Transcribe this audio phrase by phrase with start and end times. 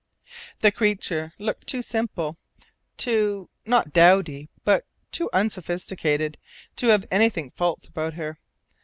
[0.61, 2.39] The creature looked too simple,
[2.97, 6.39] too not dowdy, but too unsophisticated,
[6.77, 8.39] to have anything false about her.